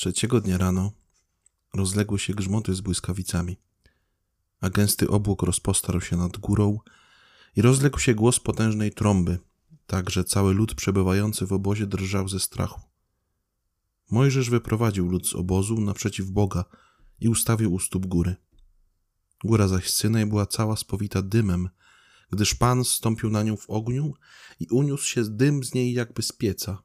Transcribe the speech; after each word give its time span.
Trzeciego 0.00 0.40
dnia 0.40 0.58
rano 0.58 0.92
rozległy 1.74 2.18
się 2.18 2.34
grzmoty 2.34 2.74
z 2.74 2.80
błyskawicami, 2.80 3.56
a 4.60 4.70
gęsty 4.70 5.08
obłok 5.08 5.42
rozpostarł 5.42 6.00
się 6.00 6.16
nad 6.16 6.36
górą 6.36 6.78
i 7.56 7.62
rozległ 7.62 7.98
się 7.98 8.14
głos 8.14 8.40
potężnej 8.40 8.92
trąby, 8.92 9.38
tak 9.86 10.10
że 10.10 10.24
cały 10.24 10.54
lud 10.54 10.74
przebywający 10.74 11.46
w 11.46 11.52
obozie 11.52 11.86
drżał 11.86 12.28
ze 12.28 12.40
strachu. 12.40 12.80
Mojżesz 14.10 14.50
wyprowadził 14.50 15.08
lud 15.08 15.28
z 15.28 15.34
obozu 15.34 15.80
naprzeciw 15.80 16.30
Boga 16.30 16.64
i 17.20 17.28
ustawił 17.28 17.74
u 17.74 17.78
stóp 17.78 18.06
góry. 18.06 18.36
Góra 19.44 19.68
zaś 19.68 19.90
Synaj 19.90 20.26
była 20.26 20.46
cała 20.46 20.76
spowita 20.76 21.22
dymem, 21.22 21.68
gdyż 22.30 22.54
Pan 22.54 22.84
stąpił 22.84 23.30
na 23.30 23.42
nią 23.42 23.56
w 23.56 23.70
ogniu 23.70 24.14
i 24.60 24.66
uniósł 24.70 25.04
się 25.04 25.24
dym 25.24 25.64
z 25.64 25.74
niej 25.74 25.92
jakby 25.92 26.22
z 26.22 26.32
pieca. 26.32 26.82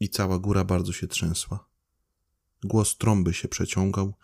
I 0.00 0.08
cała 0.08 0.38
góra 0.38 0.64
bardzo 0.64 0.92
się 0.92 1.06
trzęsła. 1.06 1.75
Głos 2.64 2.96
trąby 2.96 3.34
się 3.34 3.48
przeciągał 3.48 4.14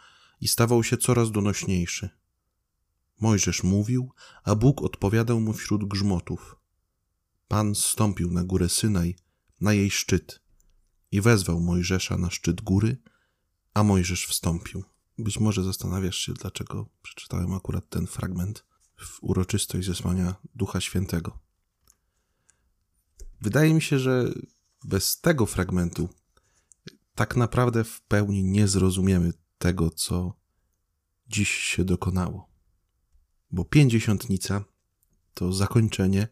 i 0.41 0.49
stawał 0.49 0.85
się 0.85 0.97
coraz 0.97 1.31
donośniejszy. 1.31 2.11
Mojżesz 3.21 3.63
mówił, 3.63 4.13
a 4.45 4.55
Bóg 4.55 4.83
odpowiadał 4.83 5.41
mu 5.41 5.53
wśród 5.53 5.89
grzmotów. 5.89 6.57
Pan 7.49 7.75
stąpił 7.75 8.31
na 8.31 8.45
górę 8.45 8.69
Synaj, 8.69 9.17
na 9.61 9.73
jej 9.73 9.91
szczyt 9.91 10.41
i 11.13 11.21
wezwał 11.21 11.61
Mojżesza 11.61 12.17
na 12.17 12.31
szczyt 12.31 12.61
góry, 12.61 12.97
a 13.75 13.83
Mojżesz 13.83 14.27
wstąpił. 14.27 14.85
Być 15.19 15.41
może 15.41 15.65
zastanawiasz 15.65 16.17
się, 16.17 16.33
dlaczego 16.33 16.89
przeczytałem 17.03 17.53
akurat 17.53 17.89
ten 17.89 18.07
fragment 18.07 18.65
w 18.97 19.19
uroczystość 19.23 19.87
zesłania 19.87 20.35
Ducha 20.55 20.81
Świętego. 20.81 21.39
Wydaje 23.41 23.75
mi 23.75 23.83
się, 23.83 23.99
że 23.99 24.33
bez 24.85 25.21
tego 25.21 25.47
fragmentu 25.47 26.09
tak 27.15 27.37
naprawdę 27.37 27.85
w 27.85 28.01
pełni 28.01 28.45
nie 28.45 28.69
zrozumiemy 28.69 29.33
tego, 29.59 29.91
co 29.91 30.35
dziś 31.29 31.51
się 31.51 31.85
dokonało. 31.85 32.49
Bo 33.51 33.65
pięćdziesiątnica 33.65 34.65
to 35.35 35.53
zakończenie 35.53 36.29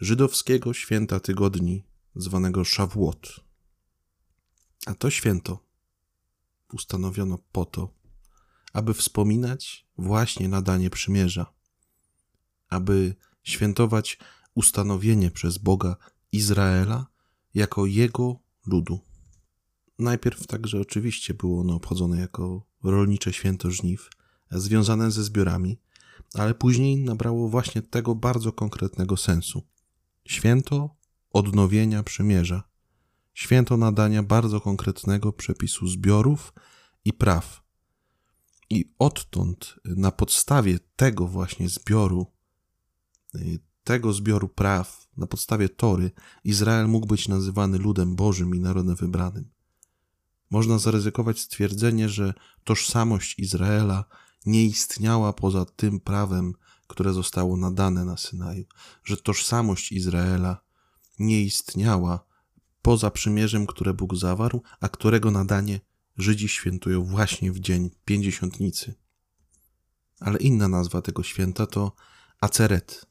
żydowskiego 0.00 0.74
święta 0.74 1.20
tygodni 1.20 1.84
zwanego 2.14 2.64
Szawłot. 2.64 3.40
A 4.86 4.94
to 4.94 5.10
święto 5.10 5.66
ustanowiono 6.72 7.38
po 7.52 7.64
to, 7.64 7.94
aby 8.72 8.94
wspominać 8.94 9.86
właśnie 9.98 10.48
nadanie 10.48 10.90
przymierza, 10.90 11.52
aby 12.68 13.14
świętować 13.42 14.18
ustanowienie 14.54 15.30
przez 15.30 15.58
Boga 15.58 15.96
Izraela 16.32 17.06
jako 17.54 17.86
jego 17.86 18.38
ludu. 18.66 19.00
Najpierw 19.98 20.46
także 20.46 20.80
oczywiście 20.80 21.34
było 21.34 21.60
ono 21.60 21.74
obchodzone 21.74 22.20
jako 22.20 22.66
rolnicze 22.82 23.32
święto 23.32 23.70
żniw, 23.70 24.10
związane 24.50 25.10
ze 25.10 25.24
zbiorami, 25.24 25.78
ale 26.34 26.54
później 26.54 26.96
nabrało 26.96 27.48
właśnie 27.48 27.82
tego 27.82 28.14
bardzo 28.14 28.52
konkretnego 28.52 29.16
sensu. 29.16 29.62
Święto 30.28 30.96
odnowienia 31.32 32.02
przymierza, 32.02 32.62
święto 33.34 33.76
nadania 33.76 34.22
bardzo 34.22 34.60
konkretnego 34.60 35.32
przepisu 35.32 35.88
zbiorów 35.88 36.52
i 37.04 37.12
praw. 37.12 37.62
I 38.70 38.94
odtąd, 38.98 39.74
na 39.84 40.12
podstawie 40.12 40.78
tego 40.96 41.26
właśnie 41.26 41.68
zbioru, 41.68 42.26
tego 43.84 44.12
zbioru 44.12 44.48
praw, 44.48 45.08
na 45.16 45.26
podstawie 45.26 45.68
Tory, 45.68 46.10
Izrael 46.44 46.88
mógł 46.88 47.06
być 47.06 47.28
nazywany 47.28 47.78
ludem 47.78 48.16
Bożym 48.16 48.54
i 48.54 48.60
narodem 48.60 48.96
wybranym. 48.96 49.55
Można 50.50 50.78
zaryzykować 50.78 51.40
stwierdzenie, 51.40 52.08
że 52.08 52.34
tożsamość 52.64 53.38
Izraela 53.38 54.04
nie 54.46 54.64
istniała 54.64 55.32
poza 55.32 55.64
tym 55.64 56.00
prawem, 56.00 56.54
które 56.86 57.12
zostało 57.12 57.56
nadane 57.56 58.04
na 58.04 58.16
Synaju, 58.16 58.64
że 59.04 59.16
tożsamość 59.16 59.92
Izraela 59.92 60.60
nie 61.18 61.42
istniała 61.42 62.24
poza 62.82 63.10
przymierzem, 63.10 63.66
które 63.66 63.94
Bóg 63.94 64.16
zawarł, 64.16 64.62
a 64.80 64.88
którego 64.88 65.30
nadanie 65.30 65.80
Żydzi 66.18 66.48
świętują 66.48 67.04
właśnie 67.04 67.52
w 67.52 67.60
dzień 67.60 67.90
pięćdziesiątnicy. 68.04 68.94
Ale 70.20 70.38
inna 70.38 70.68
nazwa 70.68 71.02
tego 71.02 71.22
święta 71.22 71.66
to 71.66 71.92
Aceret. 72.40 73.06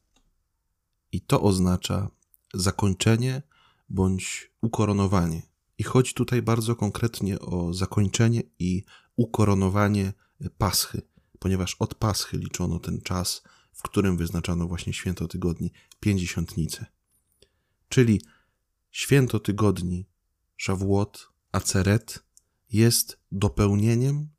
I 1.12 1.22
to 1.22 1.41
oznacza 1.41 2.09
zakończenie 2.53 3.41
bądź 3.90 4.52
ukoronowanie. 4.62 5.41
I 5.78 5.84
chodzi 5.84 6.13
tutaj 6.13 6.41
bardzo 6.41 6.75
konkretnie 6.75 7.40
o 7.40 7.74
zakończenie 7.74 8.44
i 8.59 8.84
ukoronowanie 9.16 10.13
Paschy, 10.58 11.02
ponieważ 11.40 11.75
od 11.80 11.96
Paschy 11.96 12.38
liczono 12.38 12.80
ten 12.80 13.02
czas, 13.02 13.44
w 13.74 13.81
którym 13.81 14.18
wyznaczano 14.18 14.68
właśnie 14.68 14.94
święto 14.94 15.28
tygodni, 15.28 15.72
pięćdziesiątnicę. 16.00 16.85
Czyli 17.90 18.22
święto 18.91 19.40
tygodni 19.40 20.08
Szawłot, 20.58 21.30
Aceret 21.52 22.24
jest 22.72 23.19
dopełnieniem 23.31 24.30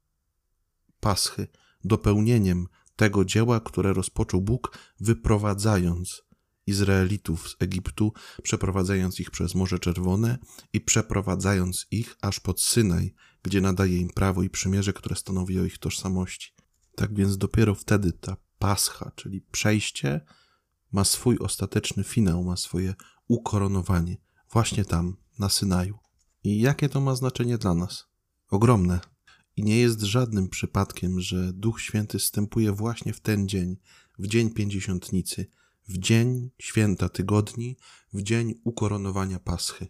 Paschy, 1.01 1.49
dopełnieniem 1.85 2.67
tego 2.97 3.25
dzieła, 3.25 3.61
które 3.61 3.93
rozpoczął 3.93 4.41
Bóg, 4.41 4.79
wyprowadzając 5.01 6.26
Izraelitów 6.67 7.49
z 7.49 7.57
Egiptu, 7.59 8.13
przeprowadzając 8.43 9.21
ich 9.21 9.31
przez 9.31 9.55
Morze 9.55 9.79
Czerwone 9.79 10.39
i 10.73 10.81
przeprowadzając 10.81 11.87
ich 11.91 12.17
aż 12.21 12.41
pod 12.41 12.61
Synaj, 12.61 13.15
gdzie 13.43 13.61
nadaje 13.61 13.99
im 13.99 14.09
prawo 14.09 14.43
i 14.43 14.51
przymierze, 14.51 14.93
które 14.93 15.17
stanowi 15.17 15.61
o 15.61 15.65
ich 15.65 15.79
tożsamości. 15.79 16.53
Tak 16.97 17.15
więc 17.15 17.39
dopiero 17.39 17.75
wtedy 17.75 18.13
ta 18.13 18.37
pascha, 18.59 19.13
czyli 19.17 19.41
przejście, 19.41 20.21
ma 20.93 21.05
swój 21.05 21.39
ostateczny 21.39 22.05
finał, 22.05 22.45
ma 22.45 22.57
swoje 22.57 22.95
ukoronowanie, 23.29 24.17
właśnie 24.53 24.85
tam, 24.85 25.17
na 25.39 25.49
Synaju. 25.49 25.99
I 26.45 26.61
jakie 26.61 26.89
to 26.89 27.01
ma 27.01 27.17
znaczenie 27.17 27.59
dla 27.59 27.75
nas? 27.75 28.07
Ogromne. 28.51 29.01
I 29.57 29.63
nie 29.63 29.79
jest 29.79 30.01
żadnym 30.01 30.49
przypadkiem, 30.49 31.21
że 31.21 31.53
Duch 31.53 31.81
Święty 31.81 32.19
wstępuje 32.19 32.73
właśnie 32.73 33.13
w 33.13 33.21
ten 33.21 33.49
dzień, 33.49 33.77
w 34.19 34.27
dzień 34.27 34.51
pięćdziesiątnicy, 34.51 35.47
w 35.89 35.99
dzień 35.99 36.51
święta 36.59 37.09
tygodni, 37.09 37.77
w 38.13 38.23
dzień 38.23 38.55
ukoronowania 38.65 39.39
Paschy. 39.39 39.87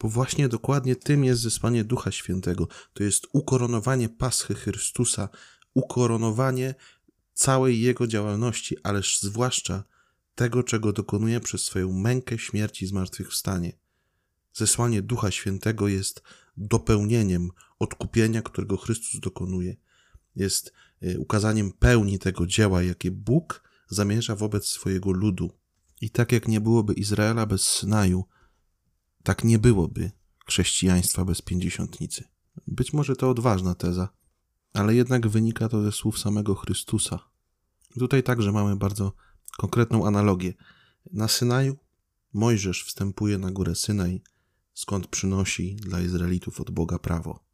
Bo 0.00 0.08
właśnie 0.08 0.48
dokładnie 0.48 0.96
tym 0.96 1.24
jest 1.24 1.40
zesłanie 1.40 1.84
Ducha 1.84 2.10
Świętego. 2.10 2.68
To 2.92 3.02
jest 3.02 3.26
ukoronowanie 3.32 4.08
Paschy 4.08 4.54
Chrystusa, 4.54 5.28
ukoronowanie 5.74 6.74
całej 7.34 7.80
Jego 7.80 8.06
działalności, 8.06 8.76
ależ 8.82 9.20
zwłaszcza 9.20 9.84
tego, 10.34 10.62
czego 10.62 10.92
dokonuje 10.92 11.40
przez 11.40 11.62
swoją 11.62 11.92
mękę, 11.92 12.38
śmierć 12.38 12.82
i 12.82 12.86
zmartwychwstanie. 12.86 13.72
Zesłanie 14.52 15.02
Ducha 15.02 15.30
Świętego 15.30 15.88
jest 15.88 16.22
dopełnieniem 16.56 17.50
odkupienia, 17.78 18.42
którego 18.42 18.76
Chrystus 18.76 19.20
dokonuje. 19.20 19.76
Jest 20.36 20.72
e, 21.02 21.18
ukazaniem 21.18 21.72
pełni 21.72 22.18
tego 22.18 22.46
dzieła, 22.46 22.82
jakie 22.82 23.10
Bóg 23.10 23.69
zamierza 23.90 24.36
wobec 24.36 24.66
swojego 24.66 25.10
ludu. 25.10 25.50
I 26.00 26.10
tak 26.10 26.32
jak 26.32 26.48
nie 26.48 26.60
byłoby 26.60 26.94
Izraela 26.94 27.46
bez 27.46 27.62
Synaju, 27.62 28.24
tak 29.22 29.44
nie 29.44 29.58
byłoby 29.58 30.10
chrześcijaństwa 30.46 31.24
bez 31.24 31.42
pięćdziesiątnicy. 31.42 32.24
Być 32.66 32.92
może 32.92 33.16
to 33.16 33.30
odważna 33.30 33.74
teza, 33.74 34.08
ale 34.72 34.94
jednak 34.94 35.28
wynika 35.28 35.68
to 35.68 35.82
ze 35.82 35.92
słów 35.92 36.18
samego 36.18 36.54
Chrystusa. 36.54 37.18
Tutaj 37.98 38.22
także 38.22 38.52
mamy 38.52 38.76
bardzo 38.76 39.12
konkretną 39.58 40.06
analogię. 40.06 40.54
Na 41.12 41.28
Synaju 41.28 41.76
Mojżesz 42.32 42.84
wstępuje 42.84 43.38
na 43.38 43.50
górę 43.50 43.74
Synaj, 43.74 44.22
skąd 44.74 45.06
przynosi 45.06 45.76
dla 45.76 46.00
Izraelitów 46.00 46.60
od 46.60 46.70
Boga 46.70 46.98
prawo. 46.98 47.44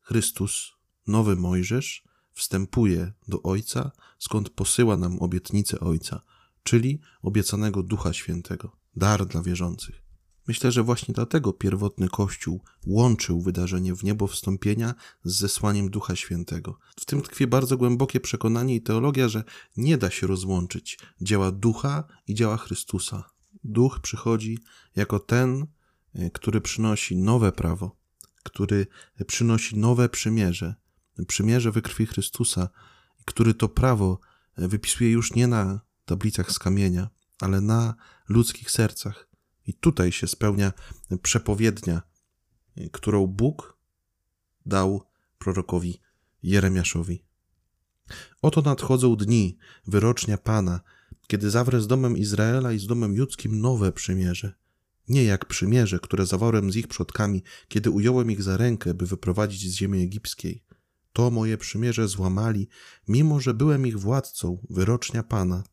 Chrystus, 0.00 0.72
nowy 1.06 1.36
Mojżesz, 1.36 2.04
wstępuje 2.36 3.12
do 3.28 3.42
Ojca, 3.42 3.90
skąd 4.18 4.50
posyła 4.50 4.96
nam 4.96 5.18
obietnicę 5.18 5.80
Ojca, 5.80 6.20
czyli 6.62 7.00
obiecanego 7.22 7.82
Ducha 7.82 8.12
Świętego, 8.12 8.76
dar 8.96 9.26
dla 9.26 9.42
wierzących. 9.42 10.02
Myślę, 10.48 10.72
że 10.72 10.82
właśnie 10.82 11.14
dlatego 11.14 11.52
pierwotny 11.52 12.08
Kościół 12.08 12.60
łączył 12.86 13.40
wydarzenie 13.40 13.94
w 13.94 14.04
niebo 14.04 14.26
wstąpienia 14.26 14.94
z 15.24 15.38
zesłaniem 15.38 15.90
Ducha 15.90 16.16
Świętego. 16.16 16.78
W 17.00 17.04
tym 17.04 17.22
tkwi 17.22 17.46
bardzo 17.46 17.76
głębokie 17.76 18.20
przekonanie 18.20 18.74
i 18.74 18.82
teologia, 18.82 19.28
że 19.28 19.44
nie 19.76 19.98
da 19.98 20.10
się 20.10 20.26
rozłączyć 20.26 20.98
dzieła 21.20 21.50
Ducha 21.52 22.04
i 22.28 22.34
dzieła 22.34 22.56
Chrystusa. 22.56 23.30
Duch 23.64 24.00
przychodzi 24.00 24.58
jako 24.96 25.18
ten, 25.18 25.66
e, 26.14 26.30
który 26.30 26.60
przynosi 26.60 27.16
nowe 27.16 27.52
prawo, 27.52 27.96
który 28.42 28.86
przynosi 29.26 29.78
nowe 29.78 30.08
przymierze, 30.08 30.74
przymierze 31.26 31.72
we 31.72 31.82
krwi 31.82 32.06
Chrystusa, 32.06 32.68
który 33.24 33.54
to 33.54 33.68
prawo 33.68 34.20
wypisuje 34.56 35.10
już 35.10 35.34
nie 35.34 35.46
na 35.46 35.80
tablicach 36.04 36.52
z 36.52 36.58
kamienia, 36.58 37.10
ale 37.40 37.60
na 37.60 37.94
ludzkich 38.28 38.70
sercach. 38.70 39.28
I 39.66 39.74
tutaj 39.74 40.12
się 40.12 40.26
spełnia 40.26 40.72
przepowiednia, 41.22 42.02
którą 42.92 43.26
Bóg 43.26 43.78
dał 44.66 45.02
prorokowi 45.38 46.00
Jeremiaszowi. 46.42 47.24
Oto 48.42 48.62
nadchodzą 48.62 49.16
dni, 49.16 49.58
wyrocznia 49.86 50.38
Pana, 50.38 50.80
kiedy 51.26 51.50
zawrę 51.50 51.80
z 51.80 51.86
domem 51.86 52.16
Izraela 52.16 52.72
i 52.72 52.78
z 52.78 52.86
domem 52.86 53.14
judzkim 53.14 53.60
nowe 53.60 53.92
przymierze. 53.92 54.54
Nie 55.08 55.24
jak 55.24 55.44
przymierze, 55.44 55.98
które 55.98 56.26
zawarłem 56.26 56.72
z 56.72 56.76
ich 56.76 56.88
przodkami, 56.88 57.42
kiedy 57.68 57.90
ująłem 57.90 58.30
ich 58.30 58.42
za 58.42 58.56
rękę, 58.56 58.94
by 58.94 59.06
wyprowadzić 59.06 59.70
z 59.70 59.74
ziemi 59.74 60.02
egipskiej. 60.02 60.64
To 61.16 61.30
moje 61.30 61.58
przymierze 61.58 62.08
złamali, 62.08 62.68
mimo 63.08 63.40
że 63.40 63.54
byłem 63.54 63.86
ich 63.86 63.98
władcą, 63.98 64.66
wyrocznia 64.70 65.22
Pana. 65.22 65.64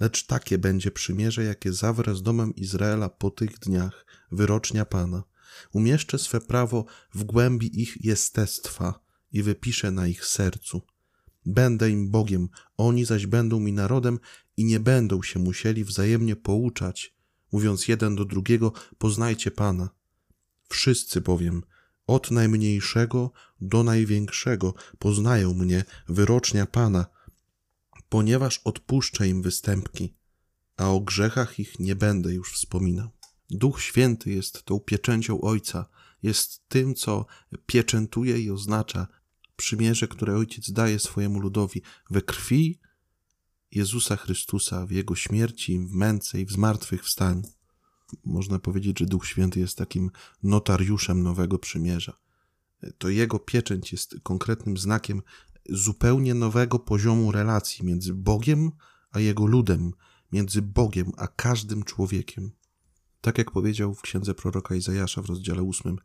Lecz 0.00 0.26
takie 0.26 0.58
będzie 0.58 0.90
przymierze, 0.90 1.44
jakie 1.44 1.72
zawrę 1.72 2.14
z 2.14 2.22
domem 2.22 2.54
Izraela 2.54 3.08
po 3.08 3.30
tych 3.30 3.58
dniach, 3.58 4.06
wyrocznia 4.32 4.84
Pana. 4.84 5.24
Umieszczę 5.72 6.18
swe 6.18 6.40
prawo 6.40 6.84
w 7.14 7.24
głębi 7.24 7.82
ich 7.82 8.04
jestestwa 8.04 9.00
i 9.32 9.42
wypiszę 9.42 9.90
na 9.90 10.06
ich 10.06 10.24
sercu. 10.24 10.82
Będę 11.46 11.90
im 11.90 12.10
Bogiem, 12.10 12.48
oni 12.76 13.04
zaś 13.04 13.26
będą 13.26 13.60
mi 13.60 13.72
narodem 13.72 14.18
i 14.56 14.64
nie 14.64 14.80
będą 14.80 15.22
się 15.22 15.38
musieli 15.38 15.84
wzajemnie 15.84 16.36
pouczać, 16.36 17.16
mówiąc 17.52 17.88
jeden 17.88 18.16
do 18.16 18.24
drugiego: 18.24 18.72
Poznajcie 18.98 19.50
Pana. 19.50 19.90
Wszyscy 20.68 21.20
bowiem, 21.20 21.62
od 22.06 22.30
najmniejszego 22.30 23.30
do 23.60 23.82
największego, 23.82 24.74
poznają 24.98 25.54
mnie, 25.54 25.84
wyrocznia 26.08 26.66
Pana, 26.66 27.06
ponieważ 28.08 28.60
odpuszczę 28.64 29.28
im 29.28 29.42
występki, 29.42 30.14
a 30.76 30.90
o 30.90 31.00
grzechach 31.00 31.58
ich 31.58 31.78
nie 31.78 31.96
będę 31.96 32.34
już 32.34 32.52
wspominał. 32.52 33.10
Duch 33.50 33.82
Święty 33.82 34.30
jest 34.30 34.62
tą 34.62 34.80
pieczęcią 34.80 35.40
Ojca, 35.40 35.86
jest 36.22 36.68
tym, 36.68 36.94
co 36.94 37.26
pieczętuje 37.66 38.38
i 38.40 38.50
oznacza 38.50 39.06
przymierze, 39.56 40.08
które 40.08 40.36
Ojciec 40.36 40.70
daje 40.70 40.98
swojemu 40.98 41.40
ludowi 41.40 41.82
we 42.10 42.22
krwi 42.22 42.80
Jezusa 43.70 44.16
Chrystusa, 44.16 44.86
w 44.86 44.90
Jego 44.90 45.14
śmierci, 45.14 45.78
w 45.78 45.92
męce 45.92 46.40
i 46.40 46.46
w 46.46 46.52
zmartwychwstaniu. 46.52 47.42
Można 48.24 48.58
powiedzieć, 48.58 48.98
że 48.98 49.06
Duch 49.06 49.26
Święty 49.26 49.60
jest 49.60 49.78
takim 49.78 50.10
notariuszem 50.42 51.22
nowego 51.22 51.58
przymierza. 51.58 52.18
To 52.98 53.08
Jego 53.08 53.38
pieczęć 53.38 53.92
jest 53.92 54.16
konkretnym 54.22 54.76
znakiem 54.76 55.22
zupełnie 55.68 56.34
nowego 56.34 56.78
poziomu 56.78 57.32
relacji 57.32 57.84
między 57.84 58.14
Bogiem 58.14 58.72
a 59.10 59.20
Jego 59.20 59.46
ludem, 59.46 59.92
między 60.32 60.62
Bogiem 60.62 61.12
a 61.16 61.28
każdym 61.28 61.82
człowiekiem. 61.82 62.50
Tak 63.20 63.38
jak 63.38 63.50
powiedział 63.50 63.94
w 63.94 64.02
księdze 64.02 64.34
proroka 64.34 64.74
Izajasza 64.74 65.22
w 65.22 65.26
rozdziale 65.26 65.62
ósmym, 65.62 65.98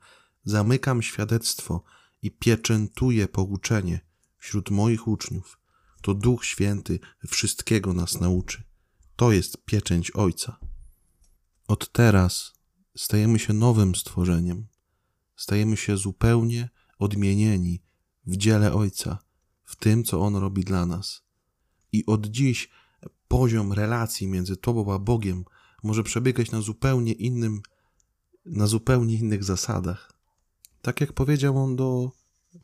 zamykam 0.43 1.01
świadectwo 1.01 1.83
i 2.21 2.31
pieczętuję 2.31 3.27
pouczenie 3.27 3.99
wśród 4.37 4.69
moich 4.69 5.07
uczniów. 5.07 5.59
To 6.01 6.13
Duch 6.13 6.45
Święty 6.45 6.99
wszystkiego 7.27 7.93
nas 7.93 8.19
nauczy. 8.19 8.63
To 9.15 9.31
jest 9.31 9.65
pieczęć 9.65 10.11
Ojca. 10.11 10.70
Od 11.71 11.91
teraz 11.91 12.53
stajemy 12.97 13.39
się 13.39 13.53
nowym 13.53 13.95
stworzeniem. 13.95 14.67
Stajemy 15.35 15.77
się 15.77 15.97
zupełnie 15.97 16.69
odmienieni 16.99 17.81
w 18.25 18.37
dziele 18.37 18.73
Ojca, 18.73 19.19
w 19.63 19.75
tym, 19.75 20.03
co 20.03 20.21
On 20.21 20.35
robi 20.35 20.63
dla 20.63 20.85
nas. 20.85 21.23
I 21.91 22.05
od 22.05 22.27
dziś 22.27 22.69
poziom 23.27 23.73
relacji 23.73 24.27
między 24.27 24.57
Tobą 24.57 24.93
a 24.93 24.99
Bogiem 24.99 25.45
może 25.83 26.03
przebiegać 26.03 26.51
na 26.51 26.61
zupełnie 26.61 27.13
innym, 27.13 27.61
na 28.45 28.67
zupełnie 28.67 29.15
innych 29.15 29.43
zasadach. 29.43 30.13
Tak 30.81 31.01
jak 31.01 31.13
powiedział 31.13 31.57
on 31.57 31.75
do 31.75 32.11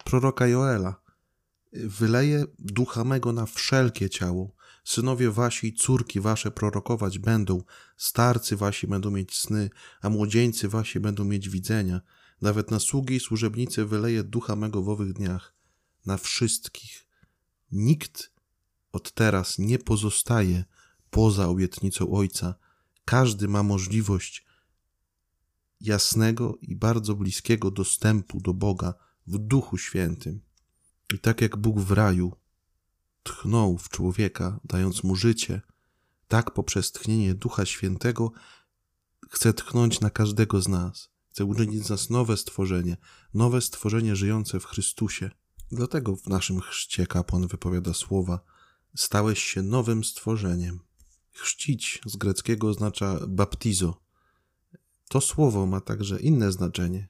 proroka 0.03 0.47
Joela. 0.47 1.01
Wyleję 1.73 2.45
ducha 2.59 3.03
mego 3.03 3.33
na 3.33 3.45
wszelkie 3.45 4.09
ciało. 4.09 4.56
Synowie 4.87 5.31
wasi 5.31 5.67
i 5.67 5.73
córki 5.73 6.19
wasze 6.19 6.51
prorokować 6.51 7.19
będą, 7.19 7.63
starcy 7.97 8.57
wasi 8.57 8.87
będą 8.87 9.11
mieć 9.11 9.37
sny, 9.37 9.69
a 10.01 10.09
młodzieńcy 10.09 10.69
wasi 10.69 10.99
będą 10.99 11.23
mieć 11.23 11.49
widzenia. 11.49 12.01
Nawet 12.41 12.71
na 12.71 12.79
sługi 12.79 13.15
i 13.15 13.19
służebnicy 13.19 13.85
wyleję 13.85 14.23
ducha 14.23 14.55
mego 14.55 14.81
w 14.81 14.89
owych 14.89 15.13
dniach. 15.13 15.53
Na 16.05 16.17
wszystkich. 16.17 17.07
Nikt 17.71 18.31
od 18.91 19.11
teraz 19.11 19.59
nie 19.59 19.79
pozostaje 19.79 20.65
poza 21.09 21.47
obietnicą 21.47 22.11
Ojca. 22.11 22.55
Każdy 23.05 23.47
ma 23.47 23.63
możliwość 23.63 24.45
jasnego 25.81 26.57
i 26.61 26.75
bardzo 26.75 27.15
bliskiego 27.15 27.71
dostępu 27.71 28.41
do 28.41 28.53
Boga 28.53 28.93
w 29.27 29.37
Duchu 29.37 29.77
Świętym. 29.77 30.41
I 31.13 31.19
tak 31.19 31.41
jak 31.41 31.57
Bóg 31.57 31.79
w 31.79 31.91
raju 31.91 32.33
tchnął 33.27 33.77
w 33.77 33.89
człowieka, 33.89 34.59
dając 34.63 35.03
mu 35.03 35.15
życie, 35.15 35.61
tak 36.27 36.51
poprzez 36.51 36.91
tchnienie 36.91 37.35
Ducha 37.35 37.65
Świętego 37.65 38.31
chce 39.29 39.53
tchnąć 39.53 39.99
na 39.99 40.09
każdego 40.09 40.61
z 40.61 40.67
nas. 40.67 41.09
Chce 41.29 41.45
uczynić 41.45 41.85
z 41.85 41.89
nas 41.89 42.09
nowe 42.09 42.37
stworzenie, 42.37 42.97
nowe 43.33 43.61
stworzenie 43.61 44.15
żyjące 44.15 44.59
w 44.59 44.65
Chrystusie. 44.65 45.31
Dlatego 45.71 46.15
w 46.15 46.27
naszym 46.27 46.59
chrzcie 46.59 47.07
kapłan 47.07 47.47
wypowiada 47.47 47.93
słowa: 47.93 48.39
Stałeś 48.95 49.43
się 49.43 49.61
nowym 49.61 50.03
stworzeniem. 50.03 50.79
Chrzcić 51.31 52.01
z 52.05 52.15
greckiego 52.15 52.69
oznacza 52.69 53.19
baptizo. 53.27 54.01
To 55.09 55.21
słowo 55.21 55.65
ma 55.65 55.81
także 55.81 56.19
inne 56.19 56.51
znaczenie. 56.51 57.09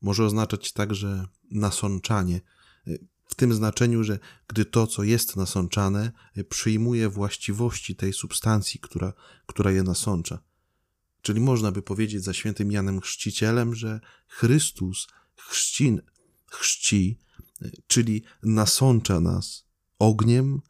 Może 0.00 0.24
oznaczać 0.24 0.72
także 0.72 1.26
nasączanie, 1.50 2.40
w 3.26 3.34
tym 3.34 3.54
znaczeniu, 3.54 4.04
że 4.04 4.18
gdy 4.48 4.64
to, 4.64 4.86
co 4.86 5.02
jest 5.02 5.36
nasączane, 5.36 6.12
przyjmuje 6.48 7.08
właściwości 7.08 7.96
tej 7.96 8.12
substancji, 8.12 8.80
która, 8.80 9.12
która 9.46 9.70
je 9.70 9.82
nasącza. 9.82 10.38
Czyli 11.22 11.40
można 11.40 11.72
by 11.72 11.82
powiedzieć 11.82 12.24
za 12.24 12.32
świętym 12.32 12.72
Janem 12.72 13.00
Chrzcicielem, 13.00 13.74
że 13.74 14.00
Chrystus 14.28 15.06
chrzci, 15.36 15.98
chrzci 16.50 17.18
czyli 17.86 18.22
nasącza 18.42 19.20
nas 19.20 19.64
ogniem 19.98 20.60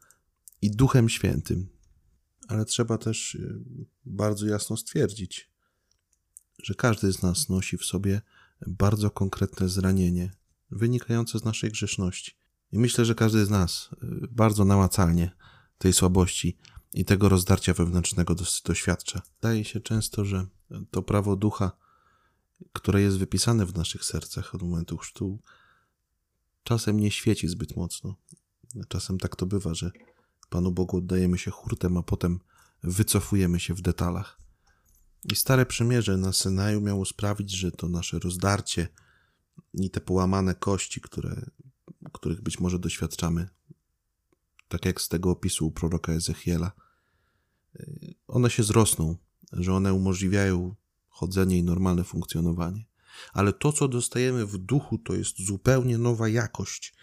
i 0.61 0.71
Duchem 0.71 1.09
Świętym. 1.09 1.67
Ale 2.47 2.65
trzeba 2.65 2.97
też 2.97 3.35
y, 3.35 3.63
bardzo 4.05 4.45
jasno 4.45 4.77
stwierdzić, 4.77 5.49
że 6.63 6.75
każdy 6.75 7.11
z 7.11 7.21
nas 7.21 7.49
nosi 7.49 7.77
w 7.77 7.85
sobie 7.85 8.21
bardzo 8.67 9.11
konkretne 9.11 9.69
zranienie 9.69 10.31
wynikające 10.71 11.39
z 11.39 11.43
naszej 11.43 11.71
grzeszności. 11.71 12.31
I 12.75 12.77
myślę, 12.77 13.05
że 13.05 13.15
każdy 13.15 13.45
z 13.45 13.49
nas 13.49 13.89
y, 14.03 14.27
bardzo 14.31 14.65
namacalnie 14.65 15.31
tej 15.77 15.93
słabości 15.93 16.57
i 16.93 17.05
tego 17.05 17.29
rozdarcia 17.29 17.73
wewnętrznego 17.73 18.35
doświadcza. 18.65 19.21
Wydaje 19.35 19.65
się 19.65 19.79
często, 19.79 20.25
że 20.25 20.45
to 20.91 21.03
prawo 21.03 21.35
ducha, 21.35 21.71
które 22.73 23.01
jest 23.01 23.17
wypisane 23.17 23.65
w 23.65 23.75
naszych 23.75 24.05
sercach 24.05 24.55
od 24.55 24.61
momentu 24.61 24.97
chrztu, 24.97 25.39
czasem 26.63 26.99
nie 26.99 27.11
świeci 27.11 27.47
zbyt 27.47 27.75
mocno. 27.75 28.15
Czasem 28.87 29.17
tak 29.17 29.35
to 29.35 29.45
bywa, 29.45 29.73
że 29.73 29.91
Panu 30.49 30.71
Bogu 30.71 30.97
oddajemy 30.97 31.37
się 31.37 31.51
hurtem, 31.51 31.97
a 31.97 32.03
potem 32.03 32.39
wycofujemy 32.83 33.59
się 33.59 33.73
w 33.73 33.81
detalach. 33.81 34.39
I 35.23 35.35
stare 35.35 35.65
przymierze 35.65 36.17
na 36.17 36.33
Synaju 36.33 36.81
miało 36.81 37.05
sprawić, 37.05 37.51
że 37.51 37.71
to 37.71 37.89
nasze 37.89 38.19
rozdarcie 38.19 38.87
i 39.73 39.89
te 39.89 40.01
połamane 40.01 40.55
kości, 40.55 41.01
które, 41.01 41.45
których 42.15 42.41
być 42.41 42.59
może 42.59 42.79
doświadczamy, 42.79 43.49
tak 44.67 44.85
jak 44.85 45.01
z 45.01 45.09
tego 45.09 45.31
opisu 45.31 45.71
proroka 45.71 46.11
Ezechiela, 46.11 46.71
one 48.27 48.49
się 48.49 48.63
zrosną, 48.63 49.15
że 49.51 49.73
one 49.73 49.93
umożliwiają 49.93 50.75
chodzenie 51.09 51.57
i 51.57 51.63
normalne 51.63 52.03
funkcjonowanie. 52.03 52.85
Ale 53.33 53.53
to, 53.53 53.73
co 53.73 53.87
dostajemy 53.87 54.45
w 54.45 54.57
duchu, 54.57 54.97
to 54.97 55.13
jest 55.13 55.45
zupełnie 55.45 55.97
nowa 55.97 56.29
jakość. 56.29 56.93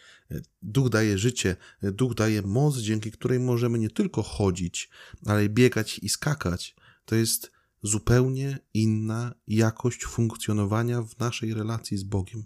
Duch 0.62 0.88
daje 0.88 1.18
życie, 1.18 1.56
duch 1.82 2.14
daje 2.14 2.42
moc, 2.42 2.78
dzięki 2.78 3.12
której 3.12 3.40
możemy 3.40 3.78
nie 3.78 3.90
tylko 3.90 4.22
chodzić, 4.22 4.90
ale 5.26 5.48
biegać 5.48 5.98
i 5.98 6.08
skakać. 6.08 6.76
To 7.04 7.14
jest 7.14 7.52
zupełnie 7.82 8.58
inna 8.74 9.34
jakość 9.46 10.04
funkcjonowania 10.04 11.02
w 11.02 11.18
naszej 11.18 11.54
relacji 11.54 11.98
z 11.98 12.02
Bogiem. 12.02 12.44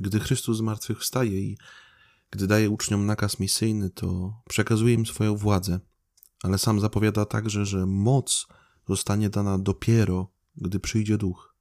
Gdy 0.00 0.20
Chrystus 0.20 0.58
zmartwychwstaje 0.58 1.40
i 1.40 1.58
gdy 2.34 2.46
daje 2.46 2.70
uczniom 2.70 3.06
nakaz 3.06 3.40
misyjny, 3.40 3.90
to 3.90 4.34
przekazuje 4.48 4.94
im 4.94 5.06
swoją 5.06 5.36
władzę, 5.36 5.80
ale 6.42 6.58
sam 6.58 6.80
zapowiada 6.80 7.24
także, 7.24 7.66
że 7.66 7.86
moc 7.86 8.46
zostanie 8.88 9.30
dana 9.30 9.58
dopiero, 9.58 10.32
gdy 10.56 10.80
przyjdzie 10.80 11.18
Duch. 11.18 11.54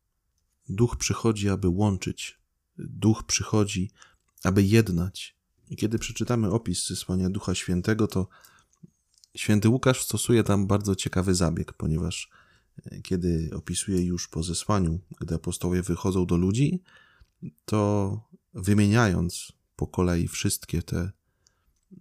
Duch 0.69 0.95
przychodzi, 0.95 1.49
aby 1.49 1.67
łączyć. 1.67 2.39
Duch 2.77 3.23
przychodzi, 3.23 3.91
aby 4.43 4.63
jednać. 4.63 5.37
I 5.69 5.75
kiedy 5.75 5.99
przeczytamy 5.99 6.51
opis 6.51 6.87
zesłania 6.87 7.29
Ducha 7.29 7.55
Świętego, 7.55 8.07
to 8.07 8.27
święty 9.35 9.69
Łukasz 9.69 10.03
stosuje 10.03 10.43
tam 10.43 10.67
bardzo 10.67 10.95
ciekawy 10.95 11.35
zabieg, 11.35 11.73
ponieważ 11.73 12.29
kiedy 13.03 13.49
opisuje 13.55 14.05
już 14.05 14.27
po 14.27 14.43
zesłaniu, 14.43 14.99
gdy 15.21 15.35
apostołowie 15.35 15.81
wychodzą 15.81 16.25
do 16.25 16.37
ludzi, 16.37 16.81
to 17.65 18.21
wymieniając 18.53 19.53
po 19.75 19.87
kolei 19.87 20.27
wszystkie 20.27 20.81
te 20.81 21.11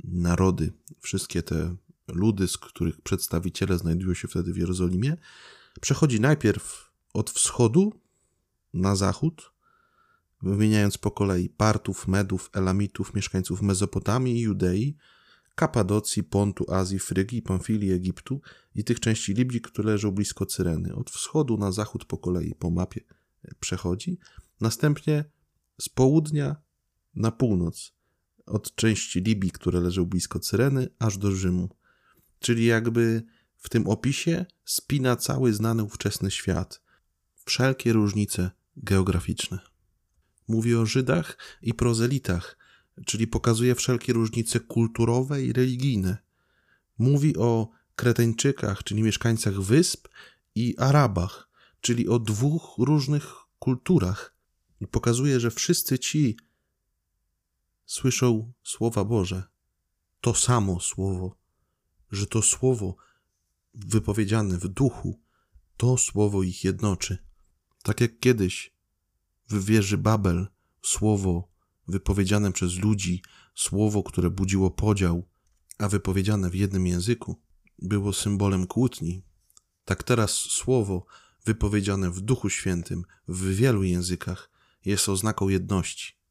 narody, 0.05 0.73
wszystkie 1.01 1.43
te 1.43 1.77
ludy, 2.09 2.49
z 2.49 2.59
których 2.59 3.01
przedstawiciele 3.01 3.79
znajdują 3.79 4.15
się 4.15 4.29
wtedy 4.29 4.53
w 4.53 4.57
Jerozolimie, 4.57 5.17
przechodzi 5.81 6.21
najpierw 6.21 6.91
od 7.15 7.31
wschodu 7.31 7.93
na 8.75 8.97
zachód, 8.97 9.53
wymieniając 10.43 10.99
po 10.99 11.11
kolei 11.11 11.49
Partów, 11.49 12.09
Medów, 12.09 12.51
Elamitów, 12.53 13.15
mieszkańców 13.15 13.63
Mezopotamii 13.63 14.37
i 14.37 14.41
Judei, 14.41 14.97
Kapadocji, 15.55 16.23
Pontu, 16.25 16.73
Azji, 16.75 16.99
Frygii, 16.99 17.43
Pamfilii, 17.43 17.93
Egiptu 17.93 18.41
i 18.75 18.85
tych 18.85 19.01
części 19.01 19.35
Libii, 19.35 19.61
które 19.61 19.93
leżą 19.93 20.11
blisko 20.11 20.47
Cyreny. 20.47 20.95
Od 20.95 21.11
wschodu 21.11 21.57
na 21.59 21.73
zachód 21.73 22.05
po 22.05 22.19
kolei 22.19 22.55
po 22.55 22.71
mapie 22.71 23.01
przechodzi. 23.61 24.19
Następnie 24.61 25.25
z 25.81 25.89
południa 25.89 26.57
na 27.15 27.31
północ, 27.31 27.93
od 28.47 28.75
części 28.75 29.21
Libii, 29.21 29.51
które 29.51 29.81
leżą 29.81 30.05
blisko 30.05 30.39
Cyreny, 30.39 30.89
aż 30.99 31.19
do 31.19 31.33
Rzymu. 31.33 31.69
Czyli 32.39 32.65
jakby 32.65 33.23
w 33.57 33.69
tym 33.69 33.87
opisie 33.87 34.47
spina 34.65 35.17
cały 35.17 35.53
znany 35.53 35.83
ówczesny 35.83 36.31
świat, 36.31 36.83
wszelkie 37.45 37.93
różnice 37.93 38.51
geograficzne. 38.77 39.59
Mówi 40.49 40.75
o 40.75 40.87
Żydach 40.87 41.39
i 41.63 41.75
prozelitach, 41.75 42.59
czyli 43.07 43.27
pokazuje 43.27 43.75
wszelkie 43.75 44.13
różnice 44.13 44.61
kulturowe 44.61 45.45
i 45.45 45.53
religijne. 45.53 46.19
Mówi 46.99 47.37
o 47.37 47.71
Kreteńczykach, 47.97 48.85
czyli 48.85 49.03
mieszkańcach 49.03 49.61
wysp, 49.61 50.09
i 50.55 50.75
Arabach, 50.79 51.49
czyli 51.81 52.09
o 52.09 52.19
dwóch 52.19 52.75
różnych 52.79 53.35
kulturach. 53.59 54.37
I 54.81 54.87
pokazuje, 54.87 55.41
że 55.41 55.51
wszyscy 55.51 55.99
ci 55.99 56.37
słyszą 57.93 58.53
słowa 58.63 59.05
Boże, 59.05 59.43
to 60.21 60.35
samo 60.35 60.81
słowo, 60.81 61.37
że 62.11 62.27
to 62.27 62.43
słowo 62.43 62.97
wypowiedziane 63.75 64.59
w 64.59 64.69
duchu, 64.69 65.21
to 65.77 65.99
słowo 65.99 66.43
ich 66.43 66.65
jednoczy. 66.65 67.19
Tak 67.83 68.01
jak 68.01 68.19
kiedyś 68.19 68.75
w 69.49 69.65
wieży 69.65 69.99
Babel 69.99 70.47
słowo 70.83 71.49
wypowiedziane 71.89 72.53
przez 72.53 72.75
ludzi, 72.75 73.23
słowo, 73.55 74.03
które 74.03 74.31
budziło 74.31 74.71
podział, 74.71 75.29
a 75.79 75.89
wypowiedziane 75.89 76.51
w 76.51 76.55
jednym 76.55 76.87
języku, 76.87 77.41
było 77.79 78.13
symbolem 78.13 78.67
kłótni. 78.67 79.25
Tak 79.85 80.03
teraz 80.03 80.31
słowo 80.33 81.07
wypowiedziane 81.45 82.11
w 82.11 82.21
Duchu 82.21 82.51
Świętym 82.51 83.05
w 83.29 83.55
wielu 83.55 83.83
językach 83.83 84.51
jest 84.85 85.09
oznaką 85.09 85.49
jedności. 85.49 86.22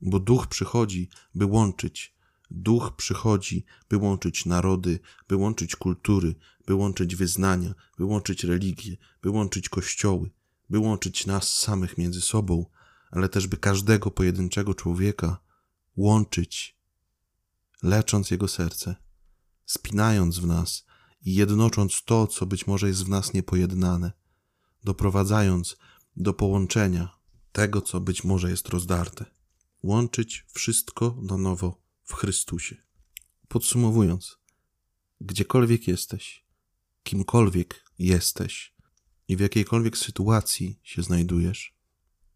Bo 0.00 0.18
Duch 0.18 0.46
przychodzi, 0.46 1.08
by 1.34 1.46
łączyć. 1.46 2.14
Duch 2.50 2.92
przychodzi, 2.96 3.64
by 3.88 3.96
łączyć 3.96 4.46
narody, 4.46 4.98
by 5.28 5.36
łączyć 5.36 5.76
kultury, 5.76 6.34
by 6.66 6.74
łączyć 6.74 7.16
wyznania, 7.16 7.74
by 7.98 8.04
łączyć 8.04 8.44
religie, 8.44 8.96
by 9.22 9.30
łączyć 9.30 9.68
kościoły, 9.68 10.30
by 10.70 10.78
łączyć 10.78 11.26
nas 11.26 11.56
samych 11.56 11.98
między 11.98 12.20
sobą, 12.20 12.66
ale 13.10 13.28
też 13.28 13.46
by 13.46 13.56
każdego 13.56 14.10
pojedynczego 14.10 14.74
człowieka 14.74 15.40
łączyć, 15.96 16.78
lecząc 17.82 18.30
jego 18.30 18.48
serce, 18.48 18.96
spinając 19.66 20.38
w 20.38 20.46
nas 20.46 20.84
i 21.22 21.34
jednocząc 21.34 22.02
to, 22.04 22.26
co 22.26 22.46
być 22.46 22.66
może 22.66 22.88
jest 22.88 23.04
w 23.04 23.08
nas 23.08 23.32
niepojednane, 23.32 24.12
doprowadzając 24.84 25.76
do 26.16 26.34
połączenia 26.34 27.16
tego, 27.52 27.82
co 27.82 28.00
być 28.00 28.24
może 28.24 28.50
jest 28.50 28.68
rozdarte. 28.68 29.33
Łączyć 29.84 30.44
wszystko 30.52 31.18
na 31.22 31.36
nowo 31.36 31.82
w 32.04 32.14
Chrystusie. 32.14 32.76
Podsumowując, 33.48 34.38
gdziekolwiek 35.20 35.88
jesteś, 35.88 36.44
kimkolwiek 37.02 37.84
jesteś 37.98 38.74
i 39.28 39.36
w 39.36 39.40
jakiejkolwiek 39.40 39.98
sytuacji 39.98 40.80
się 40.82 41.02
znajdujesz, 41.02 41.76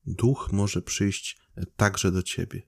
Duch 0.06 0.48
może 0.52 0.82
przyjść 0.82 1.38
także 1.76 2.12
do 2.12 2.22
ciebie. 2.22 2.62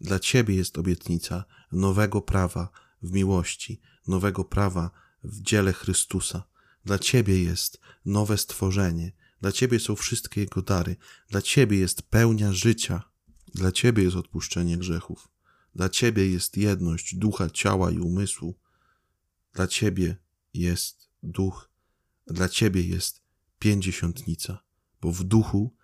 Dla 0.00 0.18
ciebie 0.18 0.54
jest 0.54 0.78
obietnica 0.78 1.44
nowego 1.72 2.22
prawa 2.22 2.70
w 3.02 3.12
miłości, 3.12 3.80
nowego 4.06 4.44
prawa 4.44 4.90
w 5.24 5.40
dziele 5.40 5.72
Chrystusa. 5.72 6.42
Dla 6.84 6.98
ciebie 6.98 7.42
jest 7.42 7.80
nowe 8.04 8.38
stworzenie, 8.38 9.12
dla 9.40 9.52
ciebie 9.52 9.80
są 9.80 9.96
wszystkie 9.96 10.40
Jego 10.40 10.62
dary, 10.62 10.96
dla 11.28 11.42
ciebie 11.42 11.78
jest 11.78 12.02
pełnia 12.02 12.52
życia, 12.52 13.15
dla 13.54 13.72
ciebie 13.72 14.02
jest 14.02 14.16
odpuszczenie 14.16 14.78
grzechów, 14.78 15.28
dla 15.74 15.88
ciebie 15.88 16.30
jest 16.30 16.56
jedność 16.56 17.14
ducha, 17.14 17.50
ciała 17.50 17.90
i 17.90 17.98
umysłu, 17.98 18.58
dla 19.52 19.66
ciebie 19.66 20.16
jest 20.54 21.08
duch, 21.22 21.70
dla 22.26 22.48
ciebie 22.48 22.82
jest 22.82 23.22
pięćdziesiątnica, 23.58 24.62
bo 25.00 25.12
w 25.12 25.24
duchu 25.24 25.76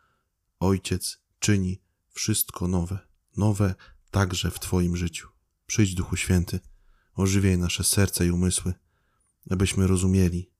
Ojciec 0.60 1.18
czyni 1.38 1.82
wszystko 2.10 2.68
nowe, 2.68 2.98
nowe 3.36 3.74
także 4.10 4.50
w 4.50 4.60
Twoim 4.60 4.96
życiu. 4.96 5.28
Przyjdź, 5.66 5.94
Duchu 5.94 6.16
Święty, 6.16 6.60
ożywiaj 7.14 7.58
nasze 7.58 7.84
serca 7.84 8.24
i 8.24 8.30
umysły, 8.30 8.74
abyśmy 9.50 9.86
rozumieli, 9.86 10.50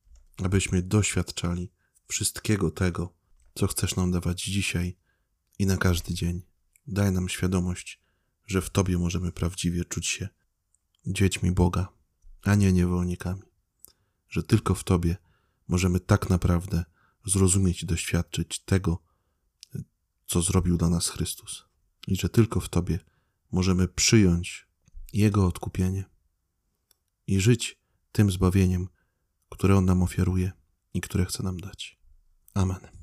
abyśmy 0.44 0.82
doświadczali 0.82 1.72
wszystkiego 2.08 2.70
tego, 2.70 3.14
co 3.54 3.66
chcesz 3.66 3.96
nam 3.96 4.10
dawać 4.10 4.42
dzisiaj 4.42 4.96
i 5.58 5.66
na 5.66 5.76
każdy 5.76 6.14
dzień. 6.14 6.51
Daj 6.86 7.12
nam 7.12 7.28
świadomość, 7.28 8.00
że 8.46 8.62
w 8.62 8.70
Tobie 8.70 8.98
możemy 8.98 9.32
prawdziwie 9.32 9.84
czuć 9.84 10.06
się 10.06 10.28
dziećmi 11.06 11.52
Boga, 11.52 11.88
a 12.42 12.54
nie 12.54 12.72
niewolnikami. 12.72 13.42
Że 14.28 14.42
tylko 14.42 14.74
w 14.74 14.84
Tobie 14.84 15.16
możemy 15.68 16.00
tak 16.00 16.30
naprawdę 16.30 16.84
zrozumieć 17.24 17.82
i 17.82 17.86
doświadczyć 17.86 18.58
tego, 18.58 19.02
co 20.26 20.42
zrobił 20.42 20.76
dla 20.76 20.88
nas 20.88 21.08
Chrystus, 21.08 21.64
i 22.06 22.16
że 22.16 22.28
tylko 22.28 22.60
w 22.60 22.68
Tobie 22.68 22.98
możemy 23.52 23.88
przyjąć 23.88 24.66
Jego 25.12 25.46
odkupienie 25.46 26.04
i 27.26 27.40
żyć 27.40 27.78
tym 28.12 28.30
zbawieniem, 28.30 28.88
które 29.48 29.76
On 29.76 29.84
nam 29.84 30.02
ofiaruje 30.02 30.52
i 30.94 31.00
które 31.00 31.24
chce 31.24 31.42
nam 31.42 31.60
dać. 31.60 31.98
Amen. 32.54 33.01